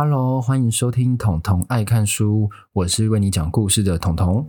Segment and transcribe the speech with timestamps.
[0.00, 4.46] Hello，欢迎收听彤彤爱看书，我是为你讲故事的彤彤。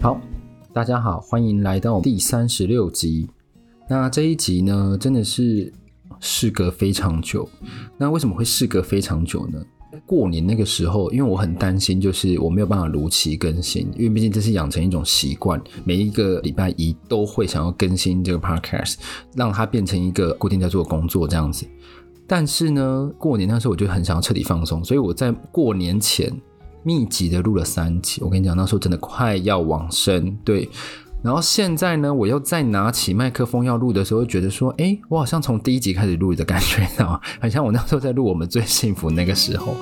[0.00, 0.20] 好，
[0.72, 3.30] 大家好，欢迎来到第三十六集。
[3.88, 5.72] 那这一集呢，真的是
[6.18, 7.48] 事隔非常久。
[7.96, 9.64] 那为什么会事隔非常久呢？
[10.06, 18.94] 过年那个时候，因为我很担心，就是我没有办法如期更新，因为毕竟这是养成一种习惯，每一个礼拜一都会想要更新这个 podcast，
[19.34, 21.66] 让它变成一个固定在做工作这样子。
[22.26, 26.32] 但是呢，过年那时候我就很想要彻底放松，所以我在过年前
[26.82, 28.22] 密集的录了三集。
[28.22, 30.68] 我跟你讲，那时候真的快要往生，对。
[31.22, 39.76] 然后现在呢，我又再拿起麦克风要录的时候，觉得说，哎，我好像从第一集开始录的感觉，啊， 很像我那时候在录我们最幸福那个时候，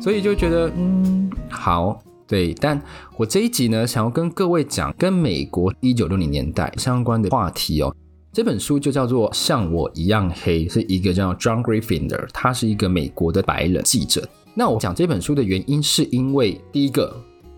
[0.00, 2.54] 所以就觉得，嗯，好，对。
[2.54, 2.80] 但
[3.18, 7.94] 我这一集呢，想要跟各位讲跟美国一九六零年代相关的话题哦。
[8.32, 14.26] 这本书就叫做《像我一样黑》，是一个叫 John Griffin 的，他是一个美国的白人记者。
[14.54, 17.14] 那我讲这本书的原因，是因为第一个，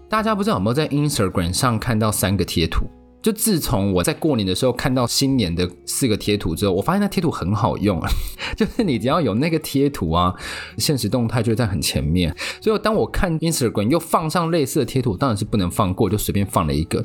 [0.08, 2.86] 大家不知道有没有在 Instagram 上看到三个贴图。
[3.24, 8.10] 就自从我在过年的时候看到新年的四个贴图之后，我发现那贴图很好用啊，
[8.54, 10.34] 就是你只要有那个贴图啊，
[10.76, 12.36] 现实动态就在很前面。
[12.60, 17.02] 所以当我看 Instagram 又放上类似的贴图，当然是不能放过，就随便放了一个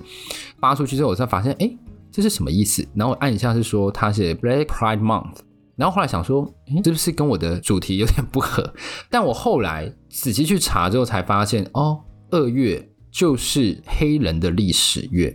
[0.60, 1.72] 发出去之后，我才发现，哎，
[2.12, 2.86] 这是什么意思？
[2.94, 5.38] 然后按一下是说它是 Black Pride Month，
[5.78, 8.74] 然后后来想说，诶，是不是跟我的主题有点不合？
[9.10, 15.34] 但我后来仔细去查之后才发现，哦，二月就是黑人的历史月。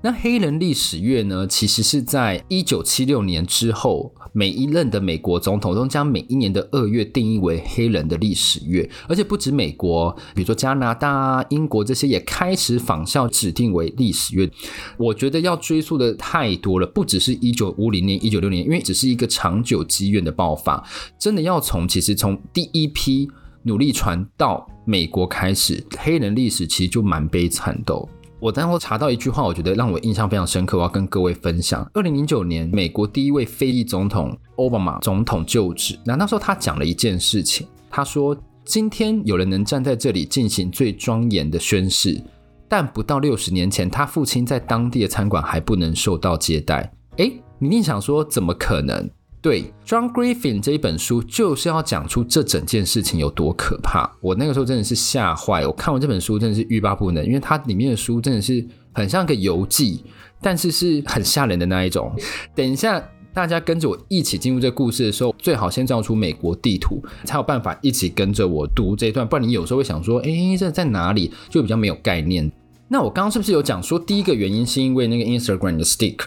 [0.00, 14.48] 那黑人历史月呢，其实是在一九七六年之后，每一任的美国总统都将每一年的二月定义为黑人的历史月，而且不止美国，比如说加拿大、英国这些也开始仿效指定为历史月。
[14.96, 20.80] 我觉得要追溯的太多了，不只是一九五零年、一九六零年，因为只是一个长久积怨的爆发，
[21.18, 23.28] 真的要从其实从第一批
[23.64, 27.94] 努力传到美国开始，黑人历史其实就蛮悲惨的。
[28.40, 31.84] 我当时查到一句话，我觉得让我印象非常深刻，我要跟各位分享。
[31.92, 42.22] 二零零九年，美国第一位非裔总统奥巴马总统就职，那那时候他讲了一件事情，他说：“今天有人能站在这里进行最庄严的宣誓，
[42.68, 49.10] 但不到六十年前，他父亲在当地的餐馆还不能受到接待。”诶，你一定想说，怎么可能？
[49.40, 54.10] 对，John Griffin 这一本书就是要讲出这整件事情有多可怕。
[54.20, 60.04] 我那个时候真的是吓坏，我看完这本书真的是欲罢不能，因为它里面的书真的是很像个游记，
[60.42, 62.12] 但是是很吓人的那一种。
[62.52, 63.00] 等一下，
[63.32, 69.26] 大家跟着我一起进入这故事的时候，最好先照出美国地图，才有办法一起跟着我读这一段。
[69.26, 71.32] 不然你有时候会想说，哎，这在哪里？
[71.48, 72.50] 就比较没有概念。
[72.88, 76.18] 那我刚刚是不是有讲说，第一个原因是因为那个 Instagram 的 stick？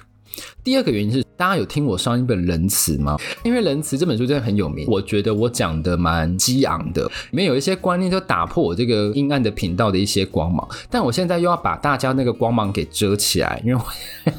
[0.64, 3.18] 第二个原因是，大家有听我上一本《仁慈》吗？
[3.44, 10.68] 因为《仁慈》这本书真的很有名，我觉得我讲的蛮激昂的，里面有一些观念就打破我这个阴暗的频道的一些光芒。
[10.90, 13.86] 但我现在又要把大家那个光芒给遮起来，因为我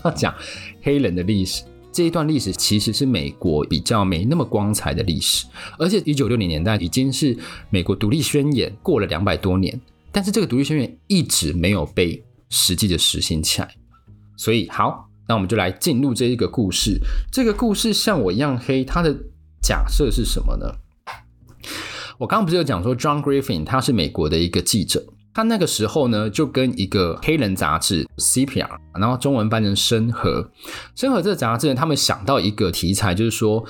[0.04, 0.32] 要讲
[0.80, 1.64] 黑人的历史。
[1.90, 5.44] 这一段历史其实是美国比较没那么光彩的历史，
[5.78, 7.36] 而且一九六零年代已经是
[7.68, 9.78] 美国独立宣言过了两百多年，
[10.10, 13.74] 但是这个独立宣言一直没有被实际的实行起来，
[14.36, 15.08] 所以好。
[15.32, 17.00] 那我们就来进入这一个故事。
[17.32, 19.16] 这个故事像我一样黑，它的
[19.62, 20.66] 假设是什么呢？
[22.18, 28.68] 我刚刚不是有讲说，John Griffin 他是美国的一个记者，他那个时候呢就跟一个黑人杂志 CPR，
[29.00, 30.50] 然后中文翻成深河，
[30.94, 33.64] 深河这个杂志呢，他们想到一个题材，就是说。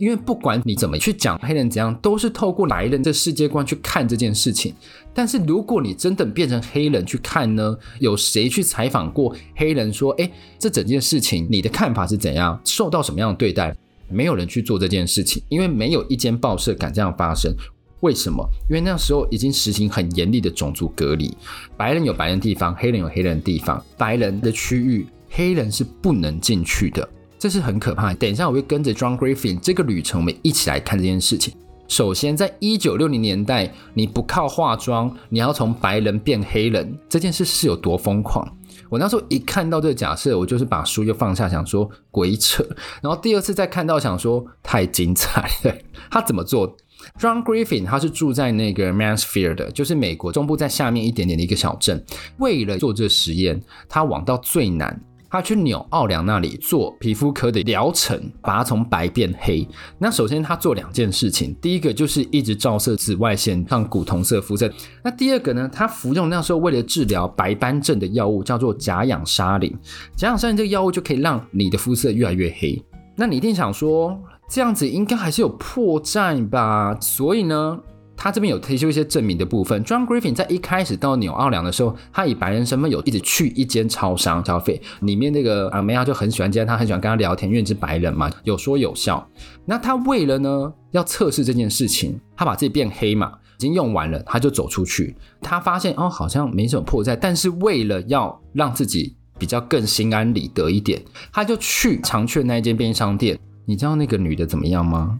[0.00, 4.74] 因为不管你怎么去讲黑人怎样，都是透过白人的世界观去看这件事情。
[5.12, 7.76] 但是如果你真的变成黑人去看呢？
[7.98, 12.58] 有谁去采访过黑人说：“诶，这整件事情你的看法是怎样？
[12.64, 13.76] 受到什么样的对待？”
[14.08, 17.54] 没有人去做这件事情，因为没有一间报社敢这样发声。
[18.00, 18.42] 为什么？
[18.70, 21.36] 因为那时候已经实行很严厉的种族隔离，
[21.76, 27.06] 白人有白人地方，黑人有黑人的地方，白人的区域，黑人是不能进去的。
[27.40, 28.14] 这是很可怕的。
[28.16, 31.54] 等一下，我会跟着 John Griffin 这个旅程，我们一起来看这件事情。
[31.88, 38.46] 首先，在一九六零年代，你不靠化妆，你要从白人变黑人，这件事是有多疯狂？
[38.90, 42.62] 我那时候一看到这个假设，我就是把书就放下，想说鬼扯。
[43.02, 45.74] 然后第二次再看到，想说太精彩了。
[46.12, 46.76] 他怎么做
[47.18, 52.04] ？John Griffin 他是住在那个 Mansfield，就是美国中部在下面一点点的一个小镇。
[52.38, 55.00] 为了做这个实验，他往到最南。
[55.30, 59.66] 他去纽奥良那里做皮肤科的疗程，把它从白变黑。
[59.96, 64.68] 那首先他做两件事情，第一个就是一直照射紫外线，让古铜色肤色。
[65.04, 69.72] 那第二个呢，他服用那时候为了治疗白斑症的药物，叫做甲氧沙林。
[70.16, 72.82] 甲氧沙林这个药物就可以让你的肤色越来越黑。
[73.14, 76.98] 那你一定想说，这样子应该还是有破绽吧？
[77.00, 77.78] 所以呢？
[78.22, 79.82] 他这边有提出一些证明的部分。
[79.82, 89.26] John Griffin 在一开始到纽奥良的时候，他以白人身份有一直去一间超商消费，里面那个阿梅亚就很喜欢见他，很喜欢跟他聊天，因为是白人嘛，有说有笑。
[89.64, 95.16] 那他为了呢要测试这件事情，他把自己变黑嘛，已经用完了，他就走出去。
[95.40, 101.02] 他发现哦，好像没什么破绽，但是为了要让自己比较更心安理得一点，
[101.32, 103.38] 他就去常去的那一间便利商店。
[103.64, 105.18] 你知道那个女的怎么样吗？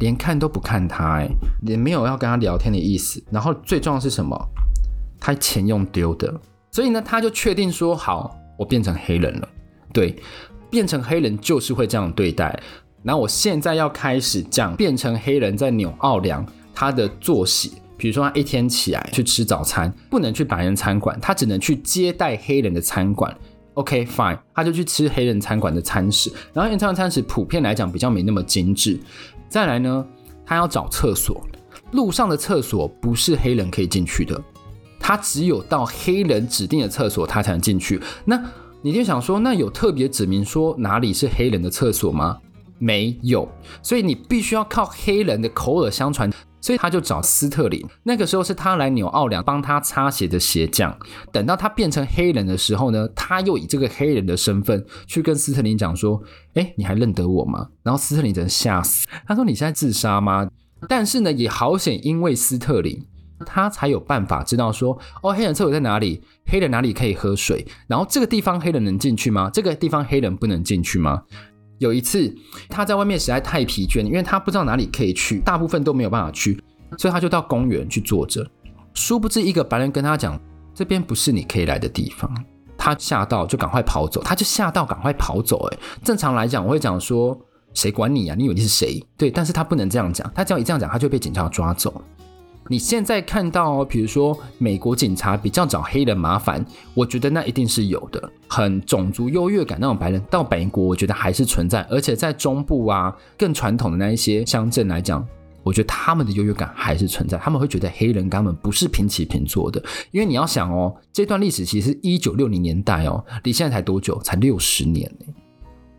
[0.00, 1.30] 连看都不看他，哎，
[1.62, 3.22] 也没有要跟他聊天的意思。
[3.30, 4.36] 然后最重要的是什么？
[5.20, 6.34] 他钱用丢的，
[6.72, 9.48] 所以呢，他就确定说：好，我变成黑人了。
[9.92, 10.16] 对，
[10.70, 12.58] 变成黑人就是会这样对待。
[13.02, 16.44] 然后我现在要开始讲变成黑人在纽奥良
[16.74, 23.36] 他的作息，比如说他一天起来去吃早餐，不能去白人餐馆，他只能去接待黑人的餐馆。
[23.74, 26.30] OK，fine，他就去吃黑人餐馆的餐食。
[26.52, 28.98] 然后黑人餐馆餐食普遍来讲比较没那么精致。
[29.50, 30.06] 再来呢，
[30.46, 31.44] 他要找厕所，
[31.90, 34.40] 路上的厕所不是黑人可以进去的，
[35.00, 38.00] 他只有到黑人指定的厕所，他才能进去。
[38.24, 38.40] 那
[38.80, 42.38] 你就想说，那有特别指明说哪里是黑人的厕所吗？
[42.78, 43.46] 没有，
[43.82, 46.30] 所以你必须要靠黑人的口耳相传。
[46.60, 50.96] 所以他就找斯特林，那个时候是他来纽奥良帮他擦鞋的鞋匠。
[51.32, 56.22] 等到他变成黑人的时候呢，他又以这个黑人的身份去跟斯特林讲说
[56.54, 60.48] ：“哎，你还认得我吗？”然后斯特林真的吓死，他说：“你现在自杀吗？”
[60.88, 63.06] 但是呢，也好险，因为斯特林
[63.46, 66.22] 他才有办法知道说：“哦，黑人厕所在哪里？
[66.46, 67.66] 黑人哪里可以喝水？
[67.86, 69.50] 然后这个地方黑人能进去吗？
[69.52, 71.22] 这个地方黑人不能进去吗？”
[71.80, 72.30] 有一次，
[72.68, 76.62] 他在外面实在太疲倦，因为他不知道哪里可以去，大部分都没有办法去，
[76.98, 78.46] 所以他就到公园去坐着。
[78.92, 80.38] 殊不知，一个白人跟他讲
[80.76, 82.30] ：“这边不是你可以来的地方。”
[82.76, 84.22] 他吓到，就赶快跑走。
[84.22, 85.66] 他就吓到，赶快跑走。
[85.68, 87.38] 哎，正常来讲，我会讲说
[87.72, 88.34] ：“谁管你呀？
[88.36, 92.02] 你以为你是谁？”对，但是他不能这样讲，他只要一这样讲，他就被警察抓走。
[92.70, 96.64] 你现在看到，比如说美国警察比较找黑人麻烦，
[96.94, 105.26] 我觉得那一定是有的，很种族优越感那种白人到美国，我觉得还是存在，而且在中部啊更传统的那一些乡镇来讲，
[105.64, 109.82] 我觉得他们的优越感还是存在，他们会觉得黑人跟他们不是平起平坐的，
[110.12, 114.16] 因为你要想哦，这段历史其实是一九六零年代哦，离现在才多久？
[114.22, 115.26] 才六十年呢。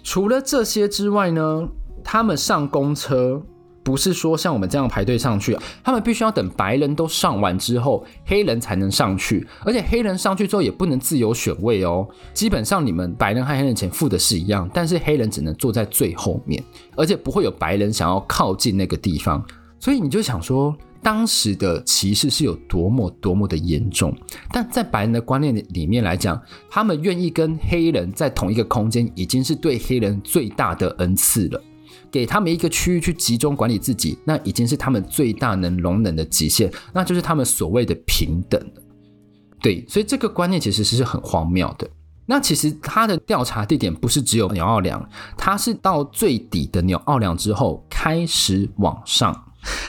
[0.04, 1.68] 除了这些之外呢，
[2.02, 3.44] 他们上公车。
[3.84, 9.48] 不是说像我们这样排队上去，他们必须要等白人都上完之后，黑人才能上去。
[9.66, 12.08] 而且黑人上去之后也不能自由选位哦。
[12.34, 16.64] 基本上你们白人和黑人钱付的是一样，但是黑人只能坐在最后面，
[16.96, 19.44] 而且不会有白人想要靠近那个地方。
[19.80, 24.16] 所以你就想说，当时的歧视是有多么多么的严重。
[24.52, 26.40] 但在白人的观念里面来讲，
[26.70, 31.60] 他们愿意跟黑人在同一个空间，已经是对黑人最大的恩赐了。
[32.12, 38.62] 给他们一个区域去集中管理自己，那已经是他们最大能容忍的极限，那就是他们所谓的平等。
[39.62, 41.90] 对，所以这个观念其实是很荒谬的。
[42.26, 49.34] 那其实他的调查地点不是只有纽奥良，他是到最底的纽奥良之后开始往上，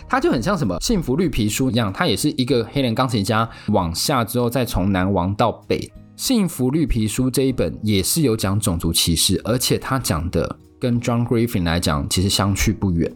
[0.09, 5.93] 他就很像什么幸福绿皮书一样，他也是一个黑人钢琴家往下之后再从南往到北。
[6.17, 10.59] 幸福绿皮书这一本也是有讲种族歧视，而且他讲的。
[10.83, 13.15] 跟 John Griffin 来讲，其实相去不远。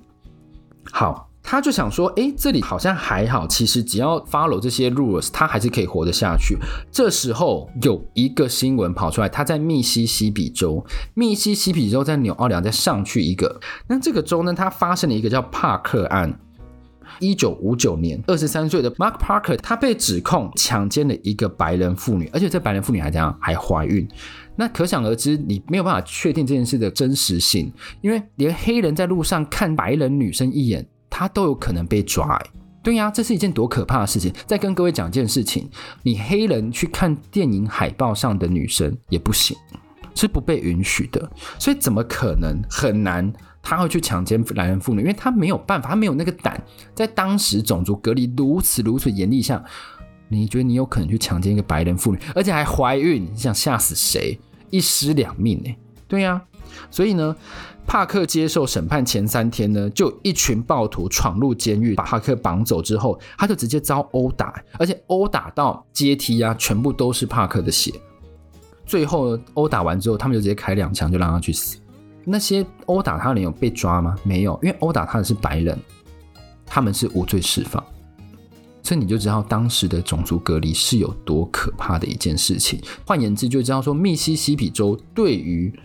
[0.92, 6.56] 好，他就想说，诶，这里好像还好，其实只要 follow 这些 rules，他还是可以活得下去。
[6.92, 13.60] 这时候有一个新闻跑出来，他在密西西比州，密西西比州在纽奥良再上去一个。
[13.88, 16.38] 那这个州呢，它发生了一个叫帕克案。
[17.18, 24.06] 一九五九年，二十三岁的 Mark Parker，他被指控强奸了一个白人妇女，而且这白人妇女还这样，还怀孕。
[24.56, 32.40] 那可想而知，你没有办法确定这件事的真实性，因为连黑人在路上看白人女生一眼，他都有可能被抓。
[32.82, 34.32] 对呀，这是一件多可怕的事情。
[34.46, 35.68] 再跟各位讲一件事情，
[36.04, 39.56] 你黑人去看电影海报上的女生也不行，
[40.14, 41.28] 是不被允许的。
[41.58, 42.62] 所以怎么可能？
[42.70, 46.62] 很难他会去强奸白人妇女，因为他没有办法，他没有那个胆。
[46.94, 49.60] 在当时种族隔离如此如此严厉下，
[50.28, 53.28] 你觉得你有可能去强奸一个白人妇女，而且还怀孕？
[53.32, 54.38] 你想吓死谁？
[54.70, 55.76] 一尸两命哎，
[56.08, 56.42] 对呀，
[56.90, 57.34] 所以呢，
[57.86, 67.92] 帕克接受审判前三天呢，就一群暴徒闯入监狱，把帕克绑走之后，他就直接遭殴打，而且殴打到阶梯啊，全部都是帕克的血。
[68.84, 71.76] 最后殴打完之后，他们就直接开两枪，就让他去死。
[72.24, 74.16] 那些殴打他的人有被抓吗？
[74.22, 75.78] 没有，因为殴打他的是白人，
[76.64, 77.82] 他们是无罪释放。
[78.86, 82.80] 所以你就知道当时的种族隔离是有多可怕的一件事情。
[83.04, 85.76] 换言之，就知道说密西西比州对于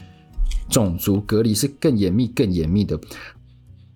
[0.69, 2.99] 种族隔离是更严密、更严密的。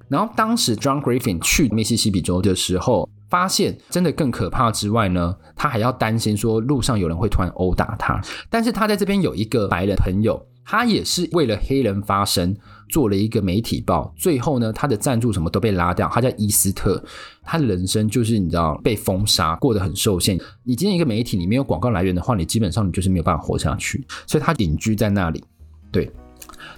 [0.07, 8.19] 然后当时 John Griffin 去密西西比州的时候，发现真的更可怕之外呢，他还要担心说路上有人会突然殴打他。
[8.49, 12.55] 但是他在这边有一个白人朋友，他也是为了黑人发声，
[12.89, 14.13] 做了一个媒体报。
[14.17, 16.09] 最后呢，他的赞助什么都被拉掉。
[16.11, 17.01] 他叫伊斯特，
[17.43, 20.39] 他的人生就是你知道被封杀，过得很受限。
[20.63, 24.03] 你今天一个媒体你没有广告来源的话，你基本上你就是没有办法活下去。
[24.25, 25.43] 所以他隐居在那里，
[25.91, 26.11] 对。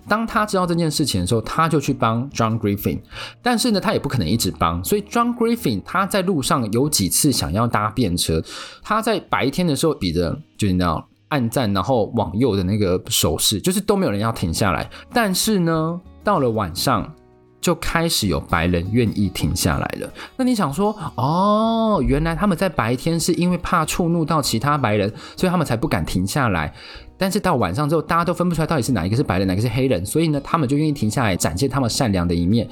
[0.08, 3.00] 当他知道这件事情的时候，他就去帮 John Griffin，
[3.42, 8.42] 但是呢，他也不可能一直帮，所以 John Griffin 他在路上有几次想要搭便车，
[8.82, 17.14] 他在白天的时候比着就是那样按赞，然后往右的那个手势，就是都没有人要停下来，但是呢，到了晚上。
[17.60, 20.10] 就开始有白人愿意停下来了。
[20.38, 26.72] 那你想说，哦，原来他们在白天是因为怕触怒到其他白人，所以他们才不敢停下来。
[27.18, 32.70] 但是到晚上之后，大家都分不出来到底是哪一个是白人，哪个是黑人，所以呢，他们就愿意停下来展现他们善良的一面。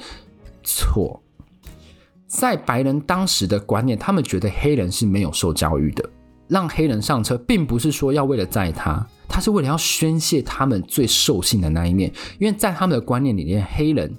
[0.62, 1.20] 错，
[2.26, 6.08] 在白人当时的观念，他们觉得黑人是没有受教育的，
[6.48, 12.12] 让黑人上车，并不是说要为了载他，他是为了要宣泄他们最兽性的那一面。
[12.38, 14.14] 因为在他们的观念里面，黑人。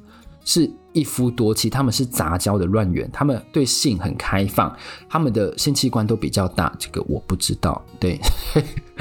[0.50, 4.74] 是一夫多妻，他们是杂交的乱源，他们对性很开放，
[5.10, 6.74] 他们的性器官都比较大。
[6.80, 8.18] 这个我不知道，对，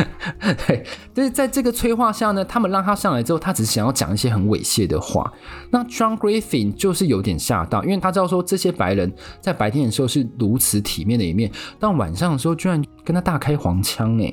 [0.67, 0.85] 对。
[1.15, 5.33] 但是在这个催化下呢，他们让他上来之后，他只是想要讲一些很猥亵的话。
[5.71, 14.31] 那 John Griffin 就是有点吓到，因为他知道说这些白人在白天的时候是如此体面的一面，但晚上的时候居然跟他大开黄腔哎。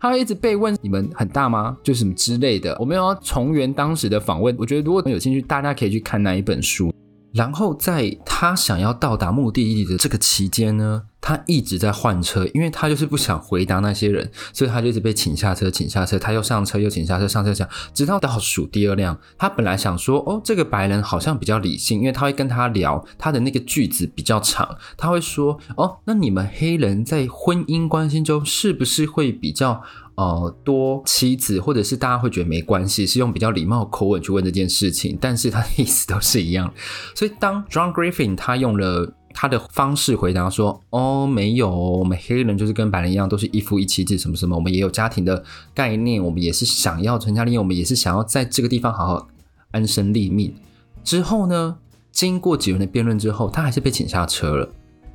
[0.00, 1.76] 他会一直被问，你们很大吗？
[1.82, 2.76] 就什么之类的。
[2.78, 6.93] 我们要重圆当时的访问，我觉得如果有兴趣，大家可以去看那一本书。
[7.34, 19.18] 然后在他想要到达目的地的这个期间呢，他一直在换车，因为他就是不想回答那些人，所以他就一直被请下车，请下车，他又上车，又请下车，上车讲，直到倒数第二辆。
[19.36, 29.82] 他本来想说，哦，这个白人好像比较理性，因为他会跟他聊，他的那个句子比较长，他会说，哦，那你们黑人在婚姻关系中是不是会比较？
[30.16, 36.72] 呃，多妻子，或者是大家会觉得没关系，是用比较礼貌的口吻去问这件事情，但是他的意思都是一样。
[37.14, 45.42] 所以当 John Griffin 他用了他的方式回答说：“哦，没有，我们黑人就是跟白人一样，都是一夫一妻制，什么什么，我们也有家庭的
[45.74, 49.28] 概念，我们也是想要成家立业，我们也是想要在这个地方好好
[49.72, 50.54] 安身立命。”
[51.02, 51.78] 之后呢，
[52.12, 54.70] 经过几轮的辩论之后，他还是被请下车了。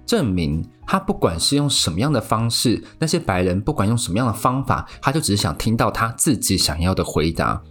[0.10, 7.62] 证明他不管是用什么样的方式，那些白人不管用什么样的方法，他就只是想听到他自己想要的回答。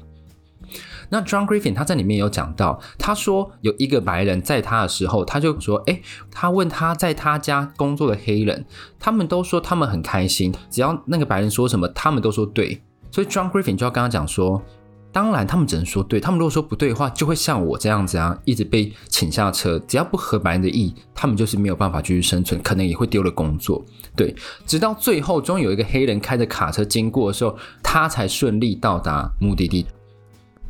[1.08, 8.64] 那 John Griffin 他在里面有讲到，他说有一个白人在他的时候，他就说：“诶，他问他在他家工作的黑人，
[9.00, 12.80] 他们都说他们很开心，只要那个白人说什么，他们都说对。”
[13.10, 14.62] 所以 John Griffin 就要跟他讲说。
[15.10, 16.20] 当然，他们只能说对。
[16.20, 19.78] 他们如果说不对的话，就会像我这样子啊，一直被请下车。
[19.88, 23.84] 只要不合白人的意，他们就是没有办法继续生存，可能也会丢了工作。
[24.14, 24.34] 对，
[24.66, 29.86] 直到最后，终于有一个黑人开着卡车经过的时候，他才顺利到达目的地。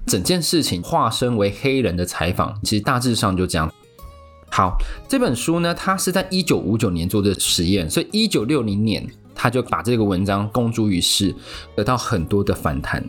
[0.07, 3.71] 整件事情化身为黑人的采访，其实大致上就这样。
[4.51, 11.35] 好，这本书呢，它是在一九五九年做的实验，所以一九六零年他就把这个文章公诸于世，
[11.77, 13.05] 得到很多的反弹。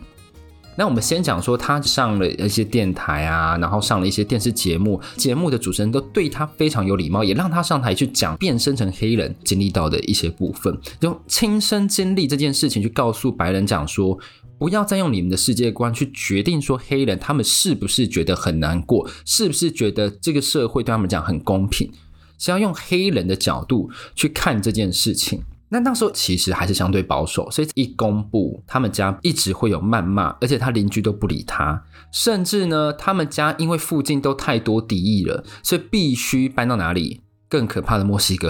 [0.80, 14.18] 那我们先讲说，他上了一些电台啊，然后上了一些电视节目，节目的主持人都对他非常有礼貌，也让他上台去讲变身成黑人经历到的一些部分，用亲身经历这件事情去告诉白人讲说，
[14.58, 21.92] 不要再用你们的世界观去决定说黑人他们是不是觉得很难过，是不是觉得这个社会对他们讲很公平，
[22.38, 25.42] 是要用黑人的角度去看这件事情。
[25.70, 37.20] 那那时候其实还是相对保守，所以一公布他们家一直会有谩骂，而且他邻居都不理他，甚至呢，他们家因为附近都太多敌意了，所以必须搬到哪里？
[37.48, 38.48] 更可怕的墨西哥，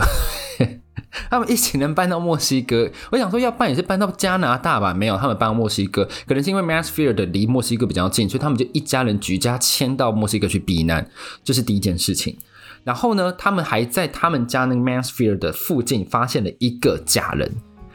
[1.31, 2.91] 他们一起能搬到墨西哥。
[3.13, 4.93] 我想说要搬也是搬到加拿大吧？
[4.93, 11.11] 没有，他们搬到墨西哥，可能是因为 Mansfield 离墨西哥比较近，所以他们就一家人举家迁到墨西哥去避难，
[11.43, 12.37] 这是第一件事情。
[12.83, 17.51] 然后呢，他们还在他们家那个 Mansfield 的附近发现了一个假人。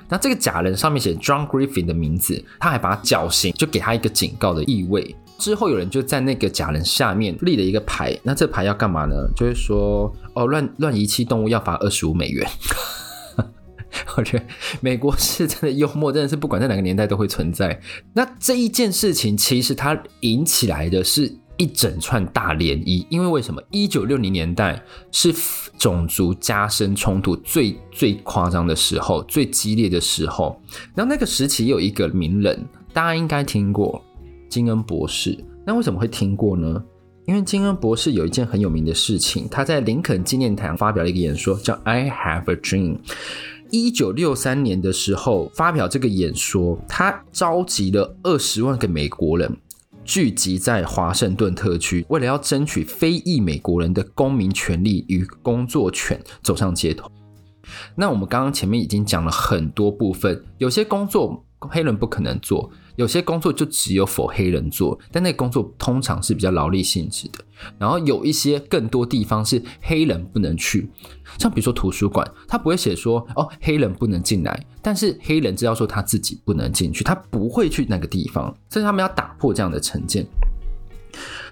[0.07, 5.15] 那这个假人上面写 John Griffin 的名字，他还把他绞刑，就给他一个警告的意味。
[5.39, 8.15] 之后有人就在那个假人下面立了一个牌。
[8.21, 9.15] 那这牌要干嘛呢？
[9.35, 12.47] 就是说，哦，乱乱遗弃动物要罚二十五美元。
[14.17, 14.45] 我觉得
[14.81, 17.79] 美国是真的幽默，真的是不管在哪个年代都会存在。
[18.13, 21.39] 那这一件事情其实它引起来的是。
[21.57, 23.61] 一整串大涟漪，因为为什么？
[23.71, 24.81] 一九六零年代
[25.11, 25.33] 是
[25.77, 30.59] 种族加深冲突最最夸张的时候，最激烈的时候。
[30.93, 34.03] 然后那个时期有一个名人，大家应该听过
[34.49, 35.37] 金恩博士。
[35.65, 36.83] 那为什么会听过呢？
[37.25, 42.97] 因为金恩博士有一件很有名的事情，他在林肯纪念堂发表了一个演说，叫 "I Have a Dream"。
[43.71, 49.51] 一九六三年的时候发表这个演说，他召集了二十万个美国人
[50.05, 57.11] 聚集在华盛顿特区，为了要争取非裔美国人的公民权利与工作权，走上街头。
[57.95, 62.69] 那我们刚刚前面已经讲了很多部分，有些工作黑人不可能做。
[62.95, 67.44] 有些工作就只有否黑人做，但那工作通常是比较劳力性质的。
[67.77, 70.89] 然后有一些更多地方是黑人不能去，
[71.37, 80.25] 像比如说图书馆，他不会写说哦黑人不能进来，但是黑人知道说他自己不能进去，他不会去那个地方，所以他们要打破这样的成见。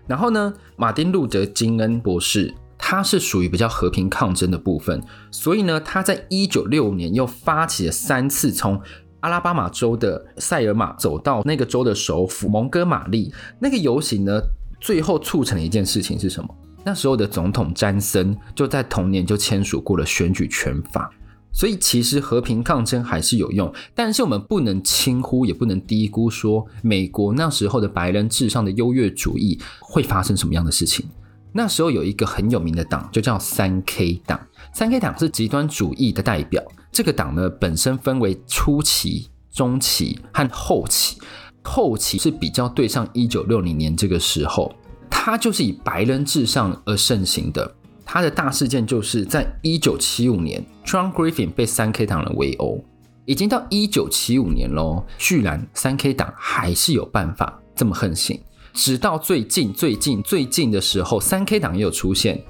[0.08, 5.02] 然后呢，马丁路德金恩博士他是属于比较和平抗争的部分，
[5.32, 8.82] 所以呢，他在一九六五年又发起了三次从
[9.22, 14.42] 阿拉巴马州的塞尔玛走到那个州的首府蒙哥马利，那个游行呢，
[14.84, 16.50] 最后促成的一件事情是什么？
[16.84, 21.10] 那时候的总统詹森就在同年就签署过了选举权法，
[21.54, 31.06] 所以其实和平抗争还是有用，但是我们不能轻忽，也不能低估说美国那时候的白人至上的优越主义会发生什么样的事情。
[31.54, 34.38] 那时候有一个很有名的党，就叫三 K 党，
[34.74, 36.62] 三 K 党是极端主义的代表。
[36.92, 41.18] 这个党呢，本身分为初期、中期和后期。
[41.64, 44.74] 后期是比较对上一九六零年这个时候，
[45.10, 47.76] 它就是以白人至上而盛行的。
[48.06, 52.84] 它的大事件就是在一九七五年，John Griffin 被三 K 党人围殴，
[53.26, 58.40] 已经到一九七五年喽，居然三 K 党还是有办法这么横行。
[58.74, 62.44] 直到最近、最近、最近的时候，三 K 党也有出现。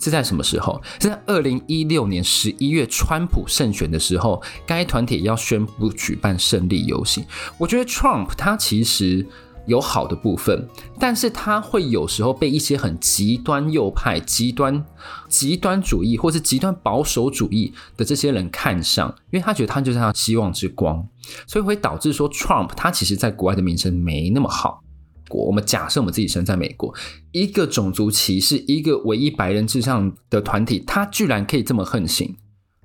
[0.00, 0.80] 是在什么时候？
[1.00, 7.24] 是在二零一六年十一月，川普胜选的时候，该团体要宣布举办胜利游行。
[7.58, 9.26] 我觉得 Trump 他其实
[9.66, 10.66] 有好的部分，
[10.98, 14.84] 但是他会有时候被一些很极端右派、极端
[15.28, 21.06] 极端主义或是极端保守主义的这些人看上，因为他觉得他就是他的希望之光，
[21.46, 24.82] 所以会导致说 Trump 他其实在国外的名声没那么好。
[25.30, 26.92] 国我们假设我们自己生在美国，
[27.30, 32.36] 一个种族歧视、一个唯一白人至上的团体，他居然可以这么横行，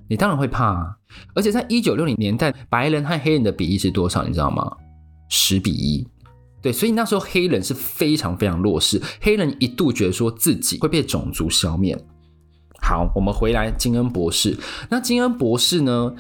[0.08, 0.98] 你当然会怕啊！
[1.34, 4.24] 而且在一九六零年代，白人和黑人的比例是多少？
[4.24, 4.72] 你知道吗？
[5.28, 6.08] 十比一。
[6.62, 11.98] 对，所以那时候黑人是非常非常弱势，黑人一度觉得说自己会被种族消灭。
[12.82, 14.56] 好，我们回来金恩博士。
[14.90, 16.14] 那金恩博士呢？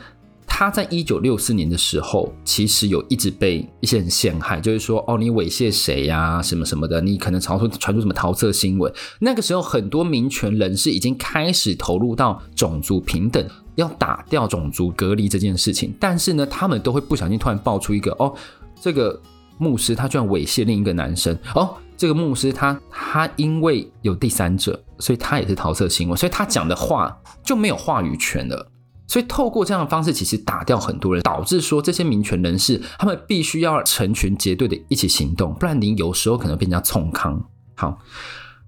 [0.57, 8.89] 他在一九六四年的时候，其实有一直被一些人陷害，就是说，哦，你猥亵谁呀，什么什么的，你可能传出传出什么桃色新闻。
[9.19, 15.93] 那个时候，很多民权人士已经开始投入到种族平等，要打掉种族隔离这件事情。
[15.99, 18.33] 但是呢，他们都会不小心突然爆出一个，哦，
[18.79, 19.21] 这个
[19.57, 27.13] 牧师他居然猥亵另一个男生，哦，这个牧师他他因为有第三者，所以他也是桃色新闻，所以他讲的话
[27.43, 28.71] 就没有话语权了。
[29.07, 37.43] 所以透过这样的方式，其实打掉很多人，导致说这些民权人士他们必须要成群结队的一起行动，不然您有时候可能被人家冲康。
[37.75, 37.99] 好，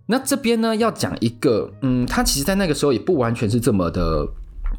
[0.06, 4.28] 那这边呢要讲一个，嗯，他其实在那个时候也不完全是这么的。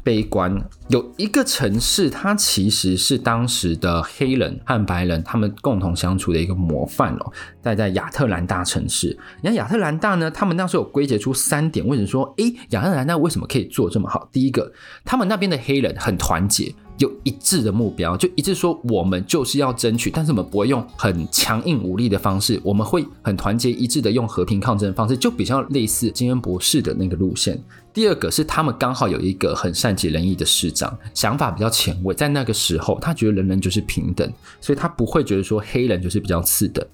[0.03, 0.55] 悲观，
[0.87, 9.17] 有一个城市，它其实是当时的黑人和白人他们共同相处的一个模范哦，在在亚特兰大城市。
[9.41, 14.29] 你看亚特兰大呢，他们那时候有归结出三点，为什么说，诶，亚特兰大为什么可以做这么好？
[14.31, 14.71] 第一个，
[15.03, 16.73] 他们那边的黑人很团结。
[16.99, 27.59] 有一致的目标，就一致说我们就是要争取，但是我们不会用很强硬武力的方式，我们会很团结一致的用和平抗争的方式，就比较类似金恩博士的那个路线。
[27.93, 34.31] 第二个是他们刚好有一个很善解人意的市长，想法比较前卫，在那个时候他觉得人人就是平等，
[34.61, 36.85] 所以他不会觉得说黑人就是比较次的。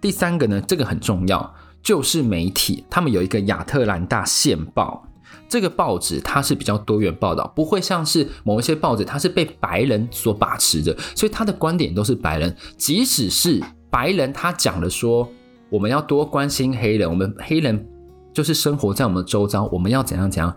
[0.00, 5.06] 第三个呢，这个很重要，就是媒体，他们有一个亚特兰大宪报。
[5.48, 12.56] 这个报纸它是比较多元报道，不会像是某一些报纸，它是被白人所把持的，所以他的观点都是白人。
[12.76, 15.28] 即使是白人，他讲了说
[15.70, 17.86] 我们要多关心黑人，我们黑人
[18.32, 20.54] 就是生活在我们周遭，我们要怎样怎样。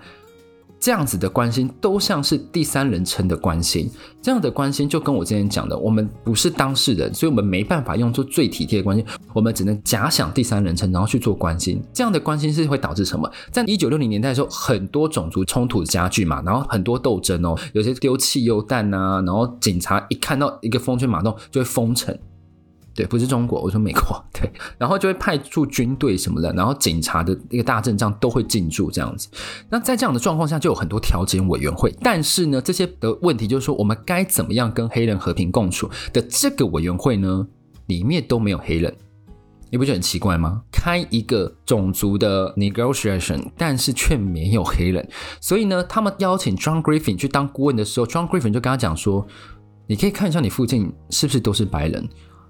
[0.80, 3.90] 这样子的关心都像是第三人称的关心，
[4.22, 11.82] 这样的关心就跟我之前讲的，我们不是当事人，所以我们没办法用作最体贴的关心，我们只能假想第三人称，然后去做关心。
[11.92, 13.28] 这样的关心是会导致什么？
[13.52, 22.16] 在一九六零年代的时候，很多种族冲突加剧嘛，然后很多斗争哦，有些丢汽油弹啊，然后警察一看到一个风吹马动就会封城。
[22.96, 24.26] 对，不是中国，我说美国。
[24.32, 29.28] 对，然后就会派出军队什么的，然后警察的一个大阵仗都会进驻这样子。
[29.70, 31.94] 那在这样的状况下，就有很多调解委员会。
[32.02, 37.46] 但是呢，这些的问题就是说，我们该怎么样跟黑人和平共处的这个委员会呢，
[37.88, 38.96] 里面都没有黑人。
[39.72, 40.62] 你不觉得很奇怪吗？
[40.72, 45.06] 开一个种族的 negotiation，但是却没有黑人。
[45.42, 49.26] 所以呢，他们邀请 John Griffin 去当顾问的时候，John Griffin 就跟他讲说
[49.88, 52.08] ：“你可以看一下你附近是不是都是白人。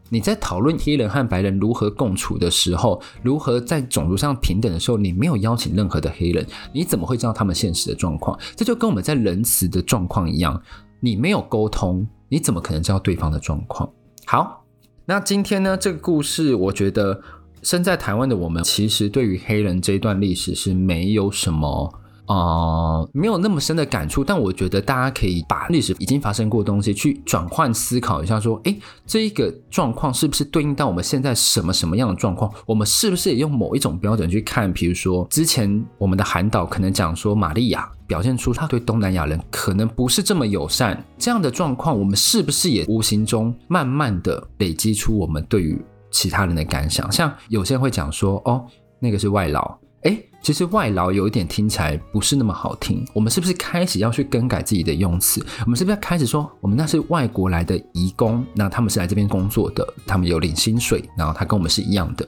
[0.10, 8.40] 你在讨论黑人和白人如何共处的时候，如何在种族上平等的时候，你没有邀请任何的黑人，你怎么会知道他们现实的状况？
[8.56, 10.62] 这就跟我们在仁慈的状况一样，
[11.00, 13.90] 你没有沟通，你怎么可能知道对方的状况？
[14.26, 14.62] 好。”
[15.08, 17.22] 那今天呢，这个故事，我觉得
[17.62, 21.94] 身在台湾的我们，其实对于黑人这一段历史是没有什么、
[22.28, 24.24] 呃，没有那么深的感触。
[24.24, 32.52] 但我觉得大家可以把历史已经发生过的东西去转换思考一下，说，诶，这一个状况是不是对应到我们现在什么什么样的状况？
[32.66, 34.72] 我们是不是也用某一种标准去看？
[34.74, 37.90] 比如说，之前我们的韩导可能讲说，玛利亚。
[38.08, 47.12] 表现出他对东南亚人可能不是这么友善，这样的状况，我们是不是也无形中慢慢的累积出我们对于其他人的感想？
[47.12, 48.64] 像有些人会讲说，哦，
[49.00, 49.76] 那个是外劳，
[50.06, 55.44] 诶，其实外劳有一点听起来不是那么好听，我们是不是开始要去更改自己的用词？
[55.66, 62.28] 我们是不是要开始说，我们那是外国来的移工，那他们是来这边工作的，他们有领薪水，然后他跟我们是一样的。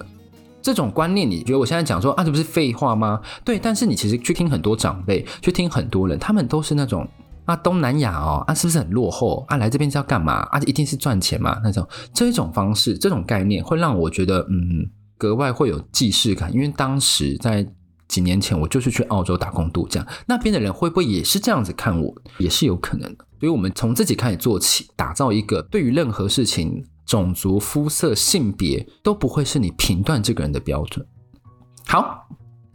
[0.60, 3.22] 这种观念，你觉得我现在讲说啊，这不是废话吗？
[3.46, 7.08] 对，但是你其实去听很多长辈，去听很多人，他们都是那种
[7.46, 9.58] 啊，东南亚哦，啊，是不是很落后啊？
[9.58, 10.60] 来这边是要干嘛啊？
[10.66, 11.62] 一定是赚钱嘛？
[11.64, 16.54] 那种这种方式，这种概念会让我觉得，嗯，格外会有既视感。
[16.54, 17.68] 因为当时在
[18.08, 22.14] 几年前，我就是去澳洲打工度假，那边的人会不会也是这样子看我？
[22.38, 23.26] 也是有可能的。
[23.40, 26.84] 所以，我们从自己开始做起，打造一个对于任何事情。
[27.08, 31.08] 种族、肤色、性别都不会是你评断这个人的标准。
[31.86, 32.28] 好，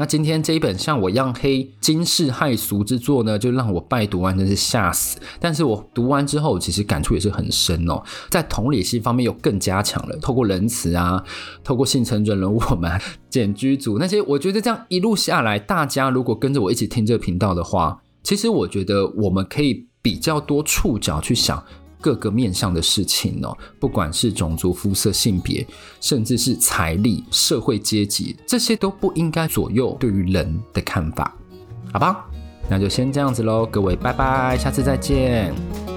[0.03, 5.17] 那今天这一本像我一样黑惊世骇俗之作呢，就让我拜读完真是吓死。
[5.38, 10.17] 但是我读完之后，其实感触也是很深哦，在同理心方面又更加强了。
[10.17, 11.23] 透过仁慈啊，
[11.62, 21.62] 透过幸存者人我们 简居组那些，我觉得这样一路下来，大家如果跟着我一起听这个频道的话，其实我觉得我们可以比较多触角去想。
[22.03, 25.65] 各个面向的事情哦，不管是种族、肤色、性别，
[26.01, 31.35] 甚至是财力、社会阶级，这些都不应该左右对于人的看法，
[31.93, 32.27] 好吧？
[32.69, 35.91] 那就先这样子喽，各位，拜拜，下次再见。